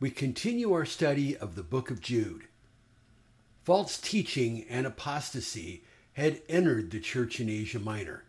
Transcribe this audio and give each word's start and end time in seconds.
we 0.00 0.10
continue 0.10 0.72
our 0.72 0.84
study 0.84 1.36
of 1.36 1.54
the 1.54 1.62
book 1.62 1.90
of 1.90 2.00
Jude. 2.00 2.48
False 3.62 3.96
teaching 3.96 4.66
and 4.68 4.86
apostasy 4.86 5.84
had 6.14 6.42
entered 6.48 6.90
the 6.90 7.00
church 7.00 7.38
in 7.38 7.48
Asia 7.48 7.78
Minor, 7.78 8.24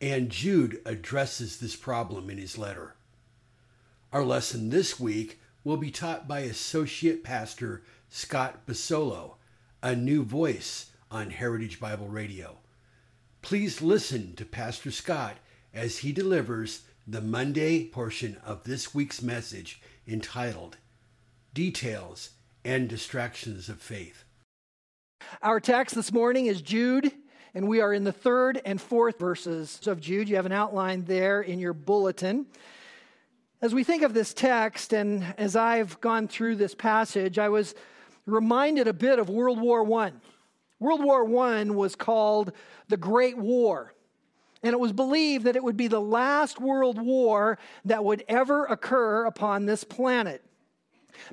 and 0.00 0.30
Jude 0.30 0.80
addresses 0.86 1.58
this 1.58 1.74
problem 1.74 2.30
in 2.30 2.38
his 2.38 2.56
letter. 2.56 2.94
Our 4.12 4.24
lesson 4.24 4.70
this 4.70 5.00
week 5.00 5.40
will 5.64 5.76
be 5.76 5.90
taught 5.90 6.28
by 6.28 6.40
Associate 6.40 7.22
Pastor 7.22 7.82
Scott 8.08 8.66
Basolo, 8.66 9.34
a 9.82 9.96
new 9.96 10.22
voice 10.22 10.92
on 11.10 11.30
Heritage 11.30 11.80
Bible 11.80 12.08
Radio. 12.08 12.58
Please 13.42 13.82
listen 13.82 14.34
to 14.36 14.44
Pastor 14.44 14.92
Scott 14.92 15.38
as 15.74 15.98
he 15.98 16.12
delivers 16.12 16.82
the 17.06 17.20
Monday 17.20 17.84
portion 17.84 18.36
of 18.44 18.62
this 18.62 18.94
week's 18.94 19.20
message 19.20 19.82
entitled 20.06 20.76
Details 21.52 22.30
and 22.64 22.88
Distractions 22.88 23.68
of 23.68 23.80
Faith. 23.80 24.22
Our 25.42 25.58
text 25.58 25.96
this 25.96 26.12
morning 26.12 26.46
is 26.46 26.62
Jude, 26.62 27.12
and 27.54 27.66
we 27.66 27.80
are 27.80 27.92
in 27.92 28.04
the 28.04 28.12
third 28.12 28.60
and 28.64 28.80
fourth 28.80 29.18
verses 29.18 29.80
of 29.88 30.00
Jude. 30.00 30.28
You 30.28 30.36
have 30.36 30.46
an 30.46 30.52
outline 30.52 31.04
there 31.06 31.42
in 31.42 31.58
your 31.58 31.72
bulletin. 31.72 32.46
As 33.60 33.74
we 33.74 33.82
think 33.82 34.04
of 34.04 34.14
this 34.14 34.32
text, 34.32 34.92
and 34.92 35.24
as 35.38 35.56
I've 35.56 36.00
gone 36.00 36.28
through 36.28 36.54
this 36.54 36.74
passage, 36.74 37.36
I 37.36 37.48
was 37.48 37.74
reminded 38.26 38.86
a 38.86 38.92
bit 38.92 39.18
of 39.18 39.28
World 39.28 39.60
War 39.60 39.82
I. 40.00 40.12
World 40.78 41.02
War 41.02 41.24
I 41.44 41.64
was 41.64 41.96
called 41.96 42.52
the 42.86 42.96
Great 42.96 43.36
War. 43.36 43.92
And 44.62 44.72
it 44.72 44.78
was 44.78 44.92
believed 44.92 45.46
that 45.46 45.56
it 45.56 45.64
would 45.64 45.76
be 45.76 45.88
the 45.88 46.00
last 46.00 46.60
world 46.60 47.00
war 47.00 47.58
that 47.86 48.04
would 48.04 48.24
ever 48.28 48.66
occur 48.66 49.24
upon 49.24 49.66
this 49.66 49.82
planet. 49.82 50.44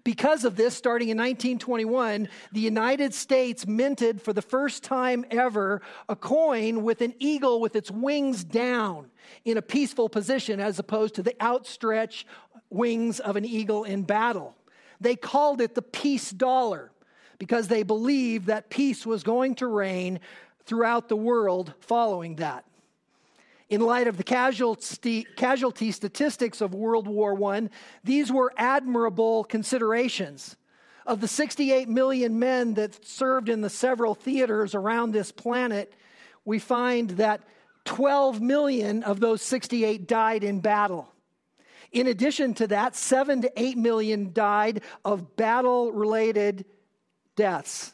Because 0.03 0.45
of 0.45 0.55
this, 0.55 0.75
starting 0.75 1.09
in 1.09 1.17
1921, 1.17 2.29
the 2.51 2.59
United 2.59 3.13
States 3.13 3.67
minted 3.67 4.21
for 4.21 4.33
the 4.33 4.41
first 4.41 4.83
time 4.83 5.25
ever 5.31 5.81
a 6.09 6.15
coin 6.15 6.83
with 6.83 7.01
an 7.01 7.13
eagle 7.19 7.59
with 7.59 7.75
its 7.75 7.91
wings 7.91 8.43
down 8.43 9.09
in 9.45 9.57
a 9.57 9.61
peaceful 9.61 10.09
position 10.09 10.59
as 10.59 10.79
opposed 10.79 11.15
to 11.15 11.23
the 11.23 11.35
outstretched 11.41 12.27
wings 12.69 13.19
of 13.19 13.35
an 13.35 13.45
eagle 13.45 13.83
in 13.83 14.03
battle. 14.03 14.55
They 14.99 15.15
called 15.15 15.61
it 15.61 15.75
the 15.75 15.81
peace 15.81 16.31
dollar 16.31 16.91
because 17.39 17.67
they 17.67 17.83
believed 17.83 18.47
that 18.47 18.69
peace 18.69 19.05
was 19.05 19.23
going 19.23 19.55
to 19.55 19.67
reign 19.67 20.19
throughout 20.65 21.07
the 21.07 21.15
world 21.15 21.73
following 21.79 22.35
that 22.37 22.65
in 23.69 23.81
light 23.81 24.07
of 24.07 24.17
the 24.17 24.23
casualty, 24.23 25.25
casualty 25.35 25.91
statistics 25.91 26.61
of 26.61 26.73
World 26.73 27.07
War 27.07 27.41
I, 27.53 27.69
these 28.03 28.31
were 28.31 28.53
admirable 28.57 29.43
considerations. 29.43 30.55
Of 31.05 31.21
the 31.21 31.27
68 31.27 31.87
million 31.87 32.37
men 32.37 32.73
that 32.73 33.05
served 33.05 33.47
in 33.47 33.61
the 33.61 33.69
several 33.69 34.13
theaters 34.13 34.75
around 34.75 35.11
this 35.11 35.31
planet, 35.31 35.93
we 36.43 36.59
find 36.59 37.11
that 37.11 37.41
12 37.85 38.41
million 38.41 39.03
of 39.03 39.21
those 39.21 39.41
68 39.41 40.07
died 40.07 40.43
in 40.43 40.59
battle. 40.59 41.13
In 41.93 42.07
addition 42.07 42.53
to 42.55 42.67
that, 42.67 42.95
7 42.95 43.43
to 43.43 43.51
8 43.55 43.77
million 43.77 44.33
died 44.33 44.81
of 45.05 45.37
battle 45.37 45.91
related 45.93 46.65
deaths. 47.37 47.93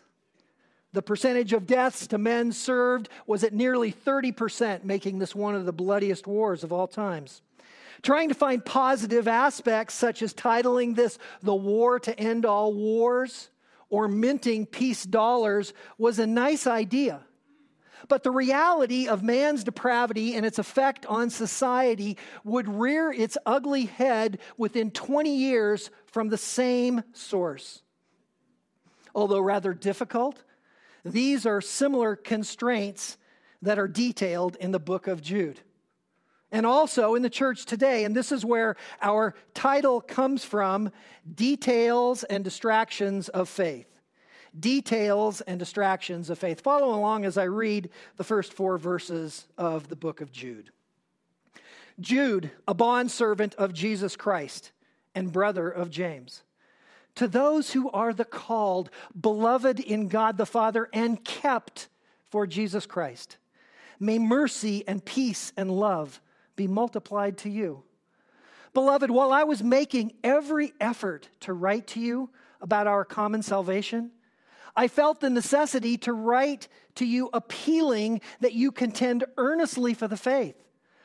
The 0.93 1.01
percentage 1.01 1.53
of 1.53 1.65
deaths 1.65 2.05
to 2.07 2.19
men 2.19 2.51
served 2.51 3.09
was 3.25 3.43
at 3.43 3.51
nearly 3.51 3.91
30%, 3.91 4.83
making 4.83 5.17
this 5.17 5.33
one 5.35 5.55
of 5.55 5.65
the 5.65 5.73
bloodiest 5.73 6.27
wars 6.27 6.63
of 6.63 6.71
all 6.71 6.87
times. 6.87 7.41
Trying 8.03 8.29
to 8.29 8.35
find 8.35 8.63
positive 8.63 9.27
aspects, 9.27 9.95
such 9.95 10.21
as 10.21 10.33
titling 10.33 10.95
this 10.95 11.17
The 11.41 11.55
War 11.55 11.99
to 11.99 12.17
End 12.19 12.45
All 12.45 12.73
Wars 12.73 13.49
or 13.89 14.07
minting 14.07 14.65
peace 14.67 15.03
dollars, 15.03 15.73
was 15.97 16.19
a 16.19 16.27
nice 16.27 16.67
idea. 16.67 17.21
But 18.07 18.23
the 18.23 18.31
reality 18.31 19.07
of 19.07 19.23
man's 19.23 19.63
depravity 19.63 20.35
and 20.35 20.45
its 20.45 20.59
effect 20.59 21.05
on 21.05 21.29
society 21.29 22.17
would 22.43 22.67
rear 22.67 23.11
its 23.11 23.37
ugly 23.45 23.85
head 23.85 24.39
within 24.57 24.91
20 24.91 25.33
years 25.35 25.89
from 26.05 26.29
the 26.29 26.37
same 26.37 27.03
source. 27.13 27.81
Although 29.15 29.39
rather 29.39 29.73
difficult, 29.73 30.43
these 31.03 31.45
are 31.45 31.61
similar 31.61 32.15
constraints 32.15 33.17
that 33.61 33.79
are 33.79 33.87
detailed 33.87 34.55
in 34.57 34.71
the 34.71 34.79
book 34.79 35.07
of 35.07 35.21
Jude. 35.21 35.59
And 36.51 36.65
also 36.65 37.15
in 37.15 37.23
the 37.23 37.29
church 37.29 37.65
today, 37.65 38.03
and 38.03 38.15
this 38.15 38.31
is 38.31 38.45
where 38.45 38.75
our 39.01 39.33
title 39.53 39.99
comes 40.01 40.45
from 40.45 40.91
Details 41.33 42.23
and 42.25 42.43
Distractions 42.43 43.27
of 43.29 43.49
Faith. 43.49 43.87
Details 44.57 45.41
and 45.41 45.57
Distractions 45.57 46.29
of 46.29 46.37
Faith. 46.37 46.61
Follow 46.61 46.93
along 46.93 47.25
as 47.25 47.37
I 47.39 47.45
read 47.45 47.89
the 48.17 48.23
first 48.23 48.53
four 48.53 48.77
verses 48.77 49.47
of 49.57 49.87
the 49.87 49.95
book 49.95 50.21
of 50.21 50.31
Jude. 50.31 50.69
Jude, 51.99 52.51
a 52.67 52.73
bondservant 52.73 53.55
of 53.55 53.73
Jesus 53.73 54.15
Christ 54.15 54.71
and 55.15 55.31
brother 55.31 55.69
of 55.69 55.89
James 55.89 56.43
to 57.15 57.27
those 57.27 57.71
who 57.71 57.89
are 57.91 58.13
the 58.13 58.25
called, 58.25 58.89
beloved 59.19 59.79
in 59.79 60.07
God 60.07 60.37
the 60.37 60.45
Father, 60.45 60.89
and 60.93 61.23
kept 61.23 61.87
for 62.29 62.47
Jesus 62.47 62.85
Christ. 62.85 63.37
May 63.99 64.19
mercy 64.19 64.83
and 64.87 65.03
peace 65.03 65.53
and 65.55 65.71
love 65.71 66.19
be 66.55 66.67
multiplied 66.67 67.37
to 67.39 67.49
you. 67.49 67.83
Beloved, 68.73 69.11
while 69.11 69.31
I 69.31 69.43
was 69.43 69.63
making 69.63 70.13
every 70.23 70.73
effort 70.81 71.29
to 71.41 71.53
write 71.53 71.87
to 71.87 71.99
you 71.99 72.29
about 72.59 72.87
our 72.87 73.05
common 73.05 73.43
salvation, 73.43 74.11
I 74.75 74.87
felt 74.87 75.19
the 75.19 75.29
necessity 75.29 75.97
to 75.99 76.13
write 76.13 76.67
to 76.95 77.05
you 77.05 77.29
appealing 77.33 78.21
that 78.39 78.53
you 78.53 78.71
contend 78.71 79.25
earnestly 79.37 79.93
for 79.93 80.07
the 80.07 80.17
faith, 80.17 80.55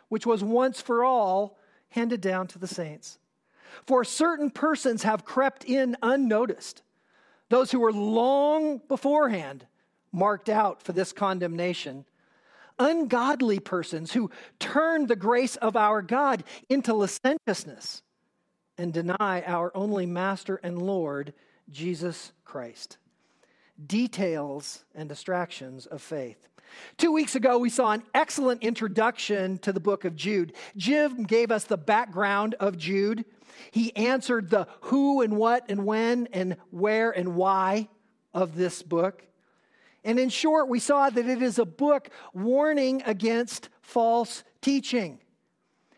which 0.09 0.25
was 0.25 0.43
once 0.43 0.81
for 0.81 1.05
all 1.05 1.59
handed 1.91 2.23
down 2.23 2.47
to 2.49 2.59
the 2.59 2.67
saints. 2.67 3.19
For 3.87 4.05
certain 4.05 4.51
persons 4.51 5.03
have 5.03 5.25
crept 5.25 5.65
in 5.65 5.97
unnoticed, 6.03 6.83
those 7.49 7.71
who 7.71 7.81
were 7.81 7.93
long 7.93 8.81
beforehand 8.89 9.67
marked 10.13 10.49
out 10.49 10.83
for 10.83 10.93
this 10.93 11.13
condemnation. 11.13 12.05
Ungodly 12.79 13.59
persons 13.59 14.13
who 14.13 14.31
turn 14.59 15.07
the 15.07 15.17
grace 15.17 15.57
of 15.57 15.77
our 15.77 16.01
God 16.01 16.45
into 16.69 16.95
licentiousness 16.95 18.03
and 18.77 18.93
deny 18.93 19.43
our 19.47 19.73
only 19.75 20.07
Master 20.07 20.61
and 20.63 20.81
Lord, 20.81 21.35
Jesus 21.69 22.33
Christ. 22.45 22.99
Details 23.85 24.85
and 24.95 25.09
distractions 25.09 25.87
of 25.87 26.01
faith. 26.01 26.49
Two 26.97 27.13
weeks 27.13 27.35
ago, 27.35 27.59
we 27.59 27.71
saw 27.71 27.93
an 27.93 28.03
excellent 28.15 28.63
introduction 28.63 29.59
to 29.59 29.73
the 29.73 29.81
book 29.81 30.05
of 30.05 30.15
Jude. 30.15 30.53
Jim 30.77 31.25
gave 31.25 31.51
us 31.51 31.65
the 31.65 31.77
background 31.77 32.55
of 32.61 32.77
Jude. 32.77 33.25
He 33.71 33.95
answered 33.97 34.51
the 34.51 34.67
who 34.83 35.23
and 35.23 35.37
what 35.37 35.65
and 35.69 35.85
when 35.85 36.29
and 36.33 36.57
where 36.71 37.11
and 37.11 37.35
why 37.35 37.89
of 38.35 38.57
this 38.57 38.83
book. 38.83 39.25
And 40.05 40.19
in 40.19 40.29
short, 40.29 40.69
we 40.69 40.79
saw 40.79 41.11
that 41.11 41.27
it 41.27 41.43
is 41.43 41.59
a 41.59 41.65
book 41.65 42.11
warning 42.33 43.03
against 43.05 43.69
false 43.83 44.45
teaching 44.61 45.21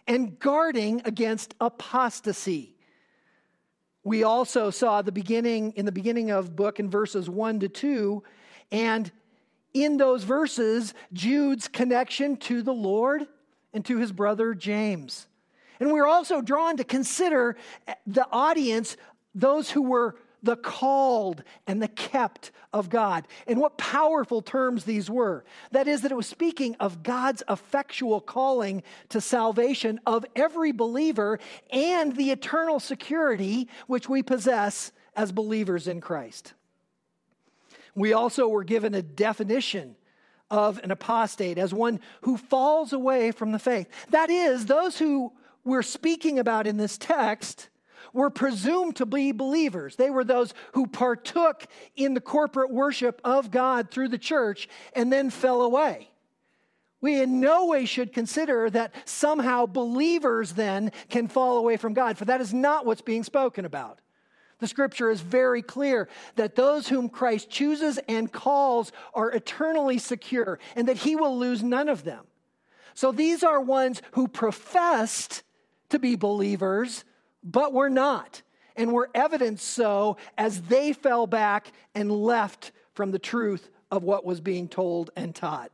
and 0.06 0.38
guarding 0.38 1.02
against 1.04 1.54
apostasy. 1.60 2.74
We 4.02 4.24
also 4.24 4.70
saw 4.70 5.02
the 5.02 5.12
beginning 5.12 5.72
in 5.76 5.84
the 5.84 5.92
beginning 5.92 6.30
of 6.30 6.56
book 6.56 6.80
in 6.80 6.90
verses 6.90 7.28
1 7.28 7.60
to 7.60 7.68
2 7.68 8.22
and 8.72 9.12
in 9.74 9.98
those 9.98 10.24
verses 10.24 10.94
Jude's 11.12 11.68
connection 11.68 12.36
to 12.38 12.62
the 12.62 12.72
Lord 12.72 13.26
and 13.72 13.84
to 13.84 13.98
his 13.98 14.10
brother 14.10 14.54
James. 14.54 15.28
And 15.80 15.90
we're 15.90 16.06
also 16.06 16.40
drawn 16.42 16.76
to 16.76 16.84
consider 16.84 17.56
the 18.06 18.26
audience, 18.30 18.96
those 19.34 19.70
who 19.70 19.82
were 19.82 20.16
the 20.42 20.56
called 20.56 21.42
and 21.66 21.82
the 21.82 21.88
kept 21.88 22.50
of 22.72 22.88
God. 22.88 23.26
And 23.46 23.60
what 23.60 23.76
powerful 23.76 24.42
terms 24.42 24.84
these 24.84 25.10
were. 25.10 25.44
That 25.72 25.88
is, 25.88 26.02
that 26.02 26.12
it 26.12 26.16
was 26.16 26.26
speaking 26.26 26.76
of 26.80 27.02
God's 27.02 27.42
effectual 27.48 28.20
calling 28.20 28.82
to 29.10 29.20
salvation 29.20 30.00
of 30.06 30.24
every 30.36 30.72
believer 30.72 31.38
and 31.70 32.14
the 32.16 32.30
eternal 32.30 32.80
security 32.80 33.68
which 33.86 34.08
we 34.08 34.22
possess 34.22 34.92
as 35.16 35.32
believers 35.32 35.88
in 35.88 36.00
Christ. 36.00 36.54
We 37.94 38.12
also 38.12 38.48
were 38.48 38.64
given 38.64 38.94
a 38.94 39.02
definition 39.02 39.96
of 40.50 40.78
an 40.82 40.90
apostate 40.90 41.58
as 41.58 41.74
one 41.74 42.00
who 42.22 42.36
falls 42.36 42.92
away 42.92 43.30
from 43.30 43.52
the 43.52 43.58
faith. 43.58 43.88
That 44.10 44.30
is, 44.30 44.66
those 44.66 44.98
who 44.98 45.32
we're 45.64 45.82
speaking 45.82 46.38
about 46.38 46.66
in 46.66 46.76
this 46.76 46.98
text 46.98 47.68
were 48.12 48.30
presumed 48.30 48.96
to 48.96 49.06
be 49.06 49.32
believers. 49.32 49.96
They 49.96 50.10
were 50.10 50.24
those 50.24 50.54
who 50.72 50.86
partook 50.86 51.66
in 51.96 52.14
the 52.14 52.20
corporate 52.20 52.72
worship 52.72 53.20
of 53.24 53.50
God 53.50 53.90
through 53.90 54.08
the 54.08 54.18
church 54.18 54.68
and 54.94 55.12
then 55.12 55.30
fell 55.30 55.62
away. 55.62 56.10
We 57.00 57.22
in 57.22 57.40
no 57.40 57.66
way 57.66 57.86
should 57.86 58.12
consider 58.12 58.68
that 58.70 58.94
somehow 59.06 59.66
believers 59.66 60.52
then 60.52 60.92
can 61.08 61.28
fall 61.28 61.56
away 61.56 61.76
from 61.76 61.94
God, 61.94 62.18
for 62.18 62.26
that 62.26 62.40
is 62.40 62.52
not 62.52 62.84
what's 62.84 63.00
being 63.00 63.24
spoken 63.24 63.64
about. 63.64 64.00
The 64.58 64.66
scripture 64.66 65.10
is 65.10 65.22
very 65.22 65.62
clear 65.62 66.08
that 66.36 66.54
those 66.54 66.88
whom 66.88 67.08
Christ 67.08 67.48
chooses 67.48 67.98
and 68.06 68.30
calls 68.30 68.92
are 69.14 69.30
eternally 69.30 69.96
secure 69.96 70.58
and 70.76 70.86
that 70.88 70.98
he 70.98 71.16
will 71.16 71.38
lose 71.38 71.62
none 71.62 71.88
of 71.88 72.04
them. 72.04 72.26
So 72.92 73.12
these 73.12 73.42
are 73.42 73.60
ones 73.62 74.02
who 74.12 74.28
professed 74.28 75.42
to 75.90 75.98
be 75.98 76.16
believers, 76.16 77.04
but 77.42 77.72
were 77.72 77.90
not, 77.90 78.42
and 78.76 78.92
were 78.92 79.10
evidenced 79.14 79.66
so 79.66 80.16
as 80.38 80.62
they 80.62 80.92
fell 80.92 81.26
back 81.26 81.72
and 81.94 82.10
left 82.10 82.72
from 82.94 83.10
the 83.10 83.18
truth 83.18 83.70
of 83.90 84.02
what 84.02 84.24
was 84.24 84.40
being 84.40 84.68
told 84.68 85.10
and 85.16 85.34
taught. 85.34 85.70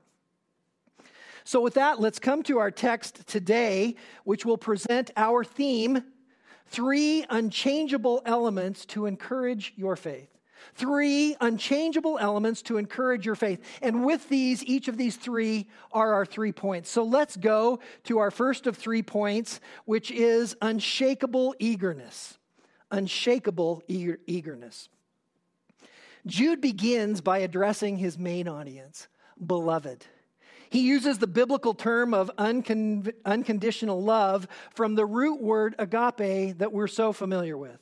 So, 1.45 1.61
with 1.61 1.75
that, 1.75 2.01
let's 2.01 2.19
come 2.19 2.43
to 2.45 2.59
our 2.59 2.73
text 2.73 3.27
today, 3.29 3.95
which 4.25 4.45
will 4.45 4.59
present 4.59 5.13
our 5.17 5.45
theme 5.45 6.03
three 6.67 7.25
unchangeable 7.31 8.21
elements 8.27 8.85
to 8.87 9.07
encourage 9.07 9.73
your 9.77 9.95
faith. 9.95 10.36
Three 10.75 11.37
unchangeable 11.41 12.19
elements 12.21 12.63
to 12.63 12.77
encourage 12.77 13.25
your 13.25 13.35
faith. 13.35 13.63
And 13.83 14.05
with 14.05 14.29
these, 14.29 14.65
each 14.65 14.89
of 14.89 14.97
these 14.97 15.17
three 15.17 15.69
are 15.93 16.13
our 16.15 16.27
three 16.27 16.53
points. 16.53 16.91
So 16.91 17.05
let's 17.05 17.37
go 17.37 17.81
to 18.05 18.19
our 18.19 18.31
first 18.31 18.67
of 18.67 18.77
three 18.77 19.03
points, 19.03 19.61
which 19.85 20.11
is 20.11 20.57
unshakable 20.61 21.55
eagerness. 21.59 22.39
Unshakable 22.91 23.83
eager- 23.89 24.21
eagerness. 24.27 24.89
Jude 26.27 26.61
begins 26.61 27.21
by 27.21 27.39
addressing 27.39 27.97
his 27.97 28.19
main 28.19 28.49
audience, 28.49 29.09
beloved. 29.45 30.07
He 30.71 30.81
uses 30.81 31.19
the 31.19 31.27
biblical 31.29 31.75
term 31.75 32.13
of 32.13 32.31
uncon- 32.37 33.13
unconditional 33.25 34.03
love 34.03 34.49
from 34.75 34.97
the 34.97 35.07
root 35.07 35.41
word 35.41 35.77
agape 35.79 36.59
that 36.59 36.73
we're 36.73 36.89
so 36.89 37.13
familiar 37.13 37.57
with. 37.57 37.79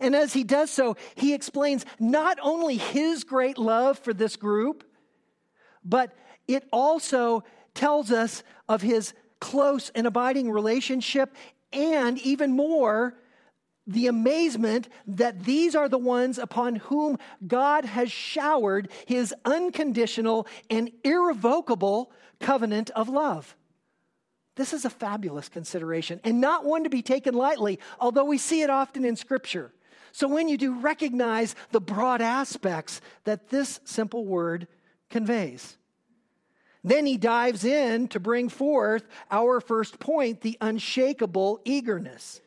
And 0.00 0.14
as 0.14 0.32
he 0.32 0.44
does 0.44 0.70
so, 0.70 0.96
he 1.14 1.34
explains 1.34 1.84
not 1.98 2.38
only 2.42 2.76
his 2.76 3.24
great 3.24 3.58
love 3.58 3.98
for 3.98 4.12
this 4.12 4.36
group, 4.36 4.84
but 5.84 6.12
it 6.46 6.66
also 6.72 7.44
tells 7.74 8.10
us 8.10 8.42
of 8.68 8.82
his 8.82 9.12
close 9.40 9.90
and 9.94 10.06
abiding 10.06 10.50
relationship, 10.50 11.34
and 11.72 12.18
even 12.18 12.52
more, 12.52 13.14
the 13.86 14.06
amazement 14.06 14.88
that 15.06 15.44
these 15.44 15.74
are 15.74 15.88
the 15.88 15.98
ones 15.98 16.38
upon 16.38 16.76
whom 16.76 17.18
God 17.46 17.84
has 17.84 18.12
showered 18.12 18.90
his 19.06 19.34
unconditional 19.44 20.46
and 20.68 20.90
irrevocable 21.04 22.12
covenant 22.38 22.90
of 22.90 23.08
love. 23.08 23.56
This 24.56 24.72
is 24.72 24.84
a 24.84 24.90
fabulous 24.90 25.48
consideration 25.48 26.20
and 26.24 26.40
not 26.40 26.64
one 26.64 26.84
to 26.84 26.90
be 26.90 27.00
taken 27.00 27.34
lightly, 27.34 27.78
although 27.98 28.24
we 28.24 28.38
see 28.38 28.60
it 28.62 28.70
often 28.70 29.04
in 29.04 29.16
Scripture. 29.16 29.72
So 30.12 30.28
when 30.28 30.48
you 30.48 30.56
do 30.56 30.78
recognize 30.78 31.54
the 31.70 31.80
broad 31.80 32.20
aspects 32.20 33.00
that 33.24 33.48
this 33.48 33.80
simple 33.84 34.24
word 34.24 34.66
conveys. 35.10 35.76
Then 36.84 37.06
he 37.06 37.16
dives 37.16 37.64
in 37.64 38.08
to 38.08 38.20
bring 38.20 38.48
forth 38.48 39.06
our 39.30 39.60
first 39.60 39.98
point 39.98 40.40
the 40.40 40.56
unshakable 40.60 41.60
eagerness. 41.64 42.40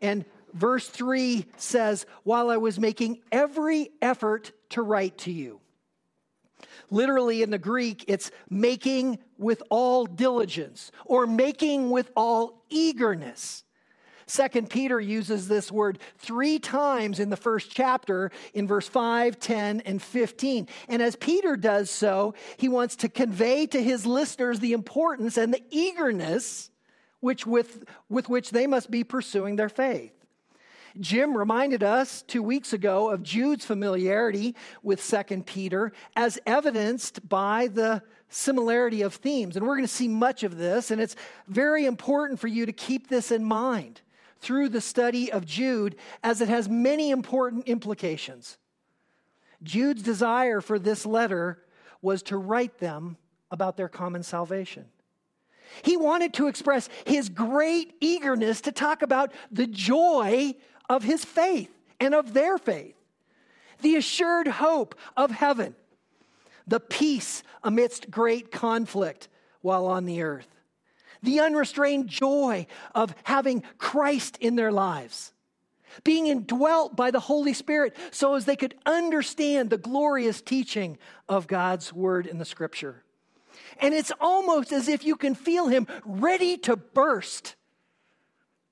And 0.00 0.24
verse 0.52 0.88
3 0.88 1.46
says, 1.56 2.06
While 2.22 2.50
I 2.50 2.56
was 2.56 2.78
making 2.78 3.20
every 3.30 3.90
effort 4.00 4.52
to 4.70 4.82
write 4.82 5.18
to 5.18 5.32
you. 5.32 5.60
Literally 6.90 7.42
in 7.42 7.50
the 7.50 7.58
Greek, 7.58 8.04
it's 8.08 8.30
making 8.48 9.18
with 9.38 9.62
all 9.70 10.06
diligence 10.06 10.90
or 11.04 11.26
making 11.26 11.90
with 11.90 12.10
all 12.16 12.62
eagerness. 12.70 13.64
Second 14.28 14.68
Peter 14.68 15.00
uses 15.00 15.46
this 15.46 15.70
word 15.70 16.00
three 16.18 16.58
times 16.58 17.20
in 17.20 17.30
the 17.30 17.36
first 17.36 17.70
chapter 17.70 18.32
in 18.54 18.66
verse 18.66 18.88
5, 18.88 19.38
10, 19.38 19.80
and 19.82 20.02
15. 20.02 20.66
And 20.88 21.00
as 21.00 21.14
Peter 21.14 21.56
does 21.56 21.90
so, 21.90 22.34
he 22.56 22.68
wants 22.68 22.96
to 22.96 23.08
convey 23.08 23.66
to 23.66 23.80
his 23.80 24.04
listeners 24.04 24.58
the 24.58 24.72
importance 24.72 25.36
and 25.36 25.54
the 25.54 25.62
eagerness 25.70 26.70
which 27.20 27.46
with, 27.46 27.84
with 28.08 28.28
which 28.28 28.50
they 28.50 28.66
must 28.66 28.90
be 28.90 29.04
pursuing 29.04 29.54
their 29.54 29.68
faith. 29.68 30.12
Jim 30.98 31.36
reminded 31.36 31.84
us 31.84 32.22
two 32.22 32.42
weeks 32.42 32.72
ago 32.72 33.10
of 33.10 33.22
Jude's 33.22 33.64
familiarity 33.64 34.56
with 34.82 35.06
2 35.06 35.42
Peter 35.42 35.92
as 36.16 36.38
evidenced 36.46 37.28
by 37.28 37.68
the 37.68 38.02
similarity 38.28 39.02
of 39.02 39.14
themes. 39.14 39.56
And 39.56 39.66
we're 39.66 39.76
going 39.76 39.86
to 39.86 39.88
see 39.88 40.08
much 40.08 40.42
of 40.42 40.56
this, 40.56 40.90
and 40.90 41.00
it's 41.00 41.14
very 41.46 41.84
important 41.84 42.40
for 42.40 42.48
you 42.48 42.66
to 42.66 42.72
keep 42.72 43.08
this 43.08 43.30
in 43.30 43.44
mind 43.44 44.00
through 44.40 44.68
the 44.68 44.80
study 44.80 45.32
of 45.32 45.44
Jude, 45.46 45.96
as 46.22 46.40
it 46.40 46.48
has 46.48 46.68
many 46.68 47.10
important 47.10 47.66
implications. 47.66 48.58
Jude's 49.62 50.02
desire 50.02 50.60
for 50.60 50.78
this 50.78 51.06
letter 51.06 51.62
was 52.02 52.22
to 52.24 52.36
write 52.36 52.78
them 52.78 53.16
about 53.50 53.76
their 53.76 53.88
common 53.88 54.22
salvation. 54.22 54.86
He 55.82 55.96
wanted 55.96 56.34
to 56.34 56.46
express 56.46 56.88
his 57.04 57.28
great 57.28 57.94
eagerness 58.00 58.60
to 58.62 58.72
talk 58.72 59.02
about 59.02 59.32
the 59.50 59.66
joy 59.66 60.54
of 60.88 61.02
his 61.02 61.24
faith 61.24 61.70
and 61.98 62.14
of 62.14 62.32
their 62.32 62.58
faith, 62.58 62.94
the 63.80 63.96
assured 63.96 64.46
hope 64.46 64.94
of 65.16 65.30
heaven, 65.30 65.74
the 66.66 66.80
peace 66.80 67.42
amidst 67.62 68.10
great 68.10 68.50
conflict 68.52 69.28
while 69.60 69.86
on 69.86 70.04
the 70.04 70.22
earth, 70.22 70.48
the 71.22 71.40
unrestrained 71.40 72.08
joy 72.08 72.66
of 72.94 73.14
having 73.24 73.62
Christ 73.78 74.36
in 74.40 74.56
their 74.56 74.72
lives, 74.72 75.32
being 76.04 76.26
indwelt 76.26 76.96
by 76.96 77.10
the 77.10 77.20
Holy 77.20 77.52
Spirit 77.52 77.96
so 78.10 78.34
as 78.34 78.44
they 78.44 78.56
could 78.56 78.74
understand 78.84 79.70
the 79.70 79.78
glorious 79.78 80.42
teaching 80.42 80.98
of 81.28 81.46
God's 81.46 81.92
word 81.92 82.26
in 82.26 82.38
the 82.38 82.44
scripture. 82.44 83.02
And 83.78 83.94
it's 83.94 84.12
almost 84.20 84.72
as 84.72 84.88
if 84.88 85.04
you 85.04 85.16
can 85.16 85.34
feel 85.34 85.68
him 85.68 85.86
ready 86.04 86.56
to 86.58 86.76
burst. 86.76 87.54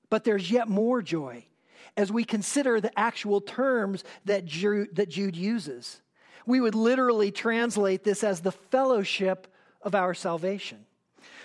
But 0.09 0.23
there's 0.23 0.49
yet 0.51 0.67
more 0.67 1.01
joy 1.01 1.45
as 1.97 2.11
we 2.11 2.23
consider 2.23 2.81
the 2.81 2.97
actual 2.97 3.41
terms 3.41 4.03
that 4.25 4.45
Jude, 4.45 4.95
that 4.95 5.09
Jude 5.09 5.35
uses. 5.35 6.01
We 6.45 6.59
would 6.59 6.75
literally 6.75 7.31
translate 7.31 8.03
this 8.03 8.23
as 8.23 8.41
the 8.41 8.51
fellowship 8.51 9.47
of 9.81 9.95
our 9.95 10.13
salvation. 10.13 10.85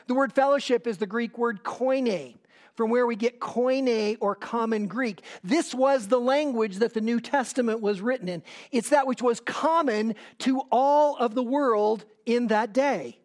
The 0.07 0.14
word 0.14 0.33
fellowship 0.33 0.87
is 0.87 0.99
the 0.99 1.07
Greek 1.07 1.38
word 1.38 1.62
koine, 1.62 2.37
from 2.75 2.90
where 2.90 3.07
we 3.07 3.16
get 3.16 3.40
koine 3.40 4.16
or 4.21 4.35
common 4.35 4.87
Greek. 4.87 5.23
This 5.42 5.75
was 5.75 6.09
the 6.09 6.21
language 6.21 6.76
that 6.76 6.95
the 6.95 7.00
New 7.00 7.21
Testament 7.21 7.80
was 7.80 8.00
written 8.00 8.28
in. 8.28 8.42
It's 8.71 8.90
that 8.90 9.07
which 9.07 9.23
was 9.23 9.40
common 9.40 10.14
to 10.38 10.62
all 10.71 11.16
of 11.16 11.35
the 11.35 11.42
world 11.42 12.04
in 12.26 12.49
that 12.49 12.73
day 12.73 13.21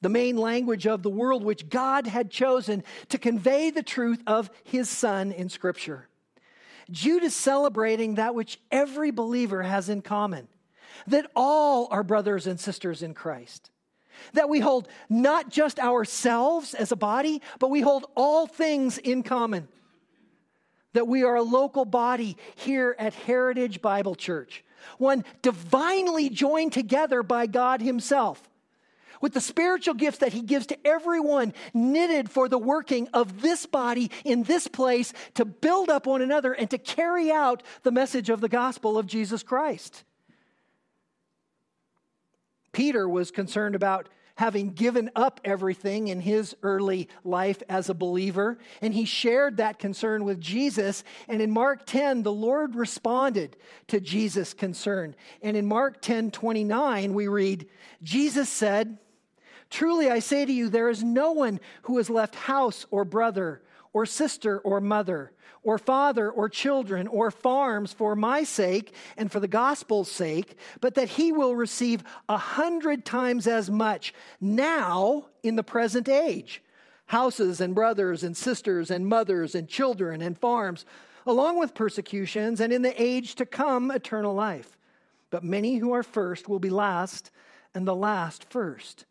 the 0.00 0.08
main 0.08 0.36
language 0.36 0.86
of 0.86 1.02
the 1.02 1.10
world 1.10 1.44
which 1.44 1.68
God 1.68 2.06
had 2.06 2.30
chosen 2.30 2.82
to 3.08 3.18
convey 3.18 3.70
the 3.70 3.82
truth 3.82 4.22
of 4.26 4.50
his 4.64 4.88
son 4.88 5.32
in 5.32 5.48
Scripture. 5.48 6.08
Jude 6.90 7.22
is 7.22 7.36
celebrating 7.36 8.14
that 8.14 8.34
which 8.34 8.58
every 8.70 9.10
believer 9.10 9.62
has 9.62 9.88
in 9.88 10.02
common 10.02 10.48
that 11.06 11.30
all 11.36 11.88
are 11.90 12.02
brothers 12.02 12.46
and 12.46 12.58
sisters 12.58 13.02
in 13.02 13.14
Christ. 13.14 13.70
That 14.34 14.48
we 14.48 14.60
hold 14.60 14.88
not 15.08 15.48
just 15.48 15.78
ourselves 15.78 16.74
as 16.74 16.92
a 16.92 16.96
body, 16.96 17.42
but 17.58 17.70
we 17.70 17.80
hold 17.80 18.06
all 18.16 18.46
things 18.46 18.98
in 18.98 19.22
common. 19.22 19.68
That 20.92 21.06
we 21.06 21.22
are 21.22 21.36
a 21.36 21.42
local 21.42 21.84
body 21.84 22.36
here 22.56 22.96
at 22.98 23.14
Heritage 23.14 23.80
Bible 23.80 24.14
Church, 24.14 24.64
one 24.98 25.24
divinely 25.42 26.28
joined 26.30 26.72
together 26.72 27.22
by 27.22 27.46
God 27.46 27.80
Himself 27.80 28.50
with 29.20 29.34
the 29.34 29.40
spiritual 29.40 29.94
gifts 29.94 30.18
that 30.18 30.32
he 30.32 30.42
gives 30.42 30.66
to 30.66 30.86
everyone, 30.86 31.52
knitted 31.74 32.30
for 32.30 32.48
the 32.48 32.58
working 32.58 33.08
of 33.12 33.42
this 33.42 33.66
body 33.66 34.10
in 34.24 34.42
this 34.44 34.66
place 34.66 35.12
to 35.34 35.44
build 35.44 35.90
up 35.90 36.06
one 36.06 36.22
another 36.22 36.52
and 36.52 36.70
to 36.70 36.78
carry 36.78 37.30
out 37.30 37.62
the 37.82 37.92
message 37.92 38.30
of 38.30 38.40
the 38.40 38.48
gospel 38.48 38.98
of 38.98 39.06
Jesus 39.06 39.42
Christ. 39.42 40.04
Peter 42.72 43.08
was 43.08 43.30
concerned 43.30 43.74
about 43.74 44.08
having 44.40 44.70
given 44.70 45.10
up 45.14 45.38
everything 45.44 46.08
in 46.08 46.18
his 46.18 46.56
early 46.62 47.08
life 47.24 47.62
as 47.68 47.90
a 47.90 47.94
believer. 47.94 48.56
And 48.80 48.94
he 48.94 49.04
shared 49.04 49.58
that 49.58 49.78
concern 49.78 50.24
with 50.24 50.40
Jesus. 50.40 51.04
And 51.28 51.42
in 51.42 51.50
Mark 51.50 51.84
10, 51.84 52.22
the 52.22 52.32
Lord 52.32 52.74
responded 52.74 53.58
to 53.88 54.00
Jesus' 54.00 54.54
concern. 54.54 55.14
And 55.42 55.58
in 55.58 55.66
Mark 55.66 56.00
10 56.00 56.30
29, 56.30 57.12
we 57.12 57.28
read, 57.28 57.68
Jesus 58.02 58.48
said, 58.48 58.96
Truly 59.68 60.10
I 60.10 60.20
say 60.20 60.46
to 60.46 60.52
you, 60.52 60.70
there 60.70 60.88
is 60.88 61.04
no 61.04 61.32
one 61.32 61.60
who 61.82 61.98
has 61.98 62.08
left 62.08 62.34
house 62.34 62.86
or 62.90 63.04
brother 63.04 63.60
or 63.92 64.06
sister 64.06 64.58
or 64.58 64.80
mother 64.80 65.32
or 65.62 65.78
father 65.78 66.30
or 66.30 66.48
children 66.48 67.06
or 67.06 67.30
farms 67.30 67.92
for 67.92 68.16
my 68.16 68.42
sake 68.42 68.94
and 69.16 69.30
for 69.30 69.40
the 69.40 69.48
gospel's 69.48 70.10
sake, 70.10 70.56
but 70.80 70.94
that 70.94 71.08
he 71.08 71.32
will 71.32 71.54
receive 71.54 72.02
a 72.28 72.38
hundred 72.38 73.04
times 73.04 73.46
as 73.46 73.70
much 73.70 74.14
now 74.40 75.26
in 75.42 75.56
the 75.56 75.62
present 75.62 76.08
age 76.08 76.62
houses 77.10 77.60
and 77.60 77.74
brothers 77.74 78.22
and 78.22 78.36
sisters 78.36 78.88
and 78.88 79.04
mothers 79.04 79.56
and 79.56 79.68
children 79.68 80.22
and 80.22 80.38
farms, 80.38 80.84
along 81.26 81.58
with 81.58 81.74
persecutions, 81.74 82.60
and 82.60 82.72
in 82.72 82.82
the 82.82 83.02
age 83.02 83.34
to 83.34 83.44
come, 83.44 83.90
eternal 83.90 84.32
life. 84.32 84.78
But 85.30 85.42
many 85.42 85.78
who 85.78 85.92
are 85.92 86.04
first 86.04 86.48
will 86.48 86.60
be 86.60 86.70
last, 86.70 87.32
and 87.74 87.86
the 87.86 87.96
last 87.96 88.44
first. 88.48 89.06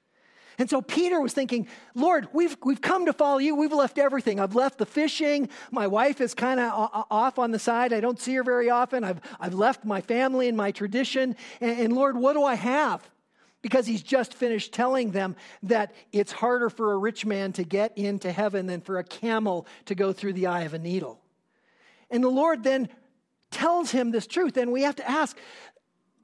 And 0.59 0.69
so 0.69 0.81
Peter 0.81 1.21
was 1.21 1.33
thinking, 1.33 1.67
Lord, 1.95 2.27
we've, 2.33 2.57
we've 2.63 2.81
come 2.81 3.05
to 3.05 3.13
follow 3.13 3.37
you. 3.37 3.55
We've 3.55 3.71
left 3.71 3.97
everything. 3.97 4.41
I've 4.41 4.55
left 4.55 4.77
the 4.77 4.85
fishing. 4.85 5.47
My 5.71 5.87
wife 5.87 6.19
is 6.19 6.33
kind 6.33 6.59
of 6.59 7.05
off 7.09 7.39
on 7.39 7.51
the 7.51 7.59
side. 7.59 7.93
I 7.93 8.01
don't 8.01 8.19
see 8.19 8.35
her 8.35 8.43
very 8.43 8.69
often. 8.69 9.05
I've, 9.05 9.21
I've 9.39 9.53
left 9.53 9.85
my 9.85 10.01
family 10.01 10.49
and 10.49 10.57
my 10.57 10.71
tradition. 10.71 11.37
And, 11.61 11.79
and 11.79 11.93
Lord, 11.93 12.17
what 12.17 12.33
do 12.33 12.43
I 12.43 12.55
have? 12.55 13.09
Because 13.61 13.87
he's 13.87 14.03
just 14.03 14.33
finished 14.33 14.73
telling 14.73 15.11
them 15.11 15.37
that 15.63 15.93
it's 16.11 16.33
harder 16.33 16.69
for 16.69 16.91
a 16.91 16.97
rich 16.97 17.25
man 17.25 17.53
to 17.53 17.63
get 17.63 17.97
into 17.97 18.29
heaven 18.29 18.67
than 18.67 18.81
for 18.81 18.99
a 18.99 19.03
camel 19.03 19.65
to 19.85 19.95
go 19.95 20.11
through 20.11 20.33
the 20.33 20.47
eye 20.47 20.63
of 20.63 20.73
a 20.73 20.79
needle. 20.79 21.21
And 22.11 22.21
the 22.21 22.29
Lord 22.29 22.63
then 22.63 22.89
tells 23.49 23.91
him 23.91 24.11
this 24.11 24.27
truth. 24.27 24.57
And 24.57 24.73
we 24.73 24.81
have 24.81 24.97
to 24.97 25.09
ask, 25.09 25.37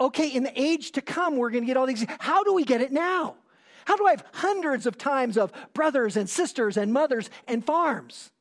okay, 0.01 0.27
in 0.27 0.43
the 0.43 0.61
age 0.61 0.91
to 0.91 1.01
come, 1.01 1.37
we're 1.37 1.51
going 1.51 1.63
to 1.63 1.67
get 1.67 1.77
all 1.77 1.85
these. 1.85 2.05
How 2.19 2.43
do 2.43 2.53
we 2.53 2.65
get 2.65 2.81
it 2.81 2.91
now? 2.91 3.37
How 3.85 3.95
do 3.95 4.05
I 4.07 4.11
have 4.11 4.25
hundreds 4.33 4.85
of 4.85 4.97
times 4.97 5.37
of 5.37 5.51
brothers 5.73 6.17
and 6.17 6.29
sisters 6.29 6.75
and 6.75 6.91
mothers 6.91 7.29
and 7.47 7.65
farms? 7.65 8.31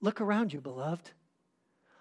Look 0.00 0.20
around 0.20 0.52
you, 0.52 0.60
beloved. 0.60 1.10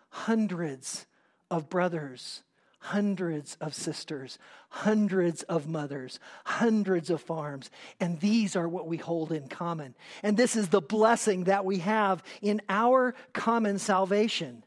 Hundreds 0.10 1.08
of 1.52 1.70
brothers, 1.70 2.44
hundreds 2.80 3.58
of 3.60 3.74
sisters, 3.74 4.38
hundreds 4.70 5.44
of 5.44 5.68
mothers, 5.68 6.20
hundreds 6.46 7.10
of 7.10 7.22
farms. 7.22 7.70
And 8.00 8.20
these 8.20 8.56
are 8.56 8.70
what 8.70 8.88
we 8.88 8.98
hold 8.98 9.32
in 9.32 9.48
common. 9.48 9.96
And 10.24 10.38
this 10.38 10.56
is 10.56 10.70
the 10.70 10.82
blessing 10.82 11.46
that 11.46 11.66
we 11.66 11.80
have 11.80 12.24
in 12.42 12.62
our 12.70 13.16
common 13.34 13.80
salvation. 13.80 14.64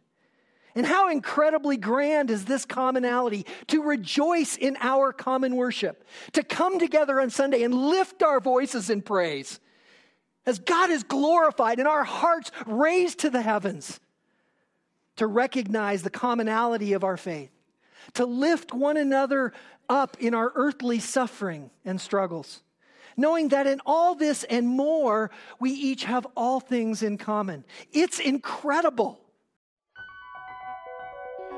And 0.79 0.87
how 0.87 1.09
incredibly 1.11 1.77
grand 1.77 2.31
is 2.31 2.45
this 2.45 2.65
commonality 2.65 3.47
to 3.67 3.83
rejoice 3.83 4.55
in 4.55 4.77
our 4.81 5.13
common 5.13 5.57
worship, 5.57 6.05
to 6.35 6.45
come 6.45 6.79
together 6.79 7.21
on 7.21 7.31
Sunday 7.31 7.65
and 7.65 7.75
lift 7.75 8.23
our 8.23 8.39
voices 8.39 8.89
in 8.89 9.03
praise 9.03 9.59
as 10.47 10.61
God 10.61 10.91
is 10.91 11.03
glorified 11.03 11.81
and 11.81 11.89
our 11.89 12.05
hearts 12.05 12.53
raised 12.65 13.19
to 13.19 13.31
the 13.31 13.43
heavens, 13.43 13.99
to 15.17 15.27
recognize 15.27 16.05
the 16.05 16.11
commonality 16.11 16.93
of 16.93 17.03
our 17.03 17.17
faith, 17.17 17.51
to 18.15 18.25
lift 18.25 18.73
one 18.73 18.97
another 18.97 19.53
up 19.89 20.17
in 20.21 20.33
our 20.33 20.53
earthly 20.55 21.01
suffering 21.01 21.73
and 21.85 22.01
struggles 22.01 22.63
knowing 23.17 23.49
that 23.49 23.67
in 23.67 23.81
all 23.85 24.15
this 24.15 24.45
and 24.45 24.69
more, 24.69 25.29
we 25.59 25.73
each 25.73 26.05
have 26.05 26.25
all 26.37 26.61
things 26.61 27.03
in 27.03 27.19
common. 27.19 27.65
It's 27.93 28.21
incredible. 28.21 29.21